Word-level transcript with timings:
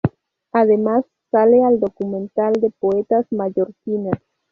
Además, 0.51 1.05
sale 1.29 1.63
al 1.63 1.79
documental 1.79 2.53
de 2.53 2.71
poetas 2.71 3.27
mallorquinas. 3.31 4.19